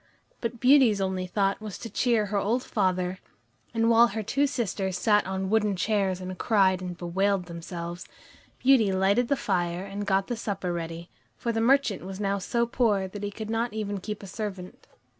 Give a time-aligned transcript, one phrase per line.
[0.39, 3.19] But Beauty's only thought was to cheer her old father,
[3.71, 8.07] and while her two sisters sat on wooden chairs and cried and bewailed themselves,
[8.57, 12.65] Beauty lighted the fire and got the supper ready, for the merchant was now so
[12.65, 14.87] poor that he could not even keep a servant.